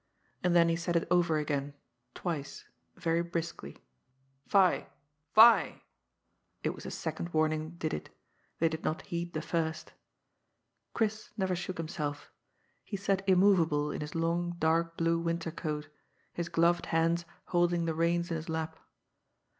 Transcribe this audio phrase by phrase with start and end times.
[0.43, 1.75] And then he said it over again,
[2.15, 2.65] twice,
[2.95, 3.83] very briskly.
[4.13, 4.87] *' Fie I
[5.35, 5.83] fie!''
[6.63, 8.09] It was the second warning did it.
[8.57, 9.93] They did not heed the first.
[10.95, 12.31] Chris never shook himself.
[12.83, 15.87] He sat immovable in his long dark blue winter coat,
[16.33, 18.79] his gloved hands holding the reins in his lap.